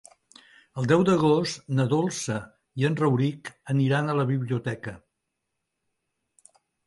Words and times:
El 0.83 0.87
deu 0.91 1.01
d'agost 1.09 1.67
na 1.79 1.85
Dolça 1.91 2.37
i 2.83 2.87
en 2.89 2.97
Rauric 3.03 3.51
aniran 3.75 4.09
a 4.09 4.15
la 4.23 4.27
biblioteca. 4.33 4.95